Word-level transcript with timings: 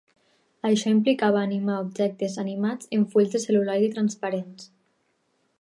Això 0.69 0.93
implicava 0.93 1.43
animar 1.49 1.75
objectes 1.83 2.39
animats 2.45 2.91
en 2.99 3.07
fulls 3.15 3.37
de 3.37 3.45
cel·luloide 3.47 3.95
transparents. 3.99 4.71